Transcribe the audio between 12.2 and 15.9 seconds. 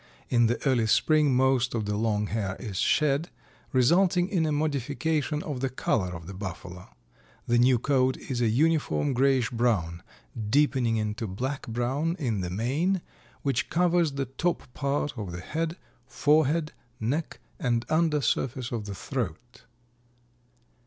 the mane, which covers the top part of the head,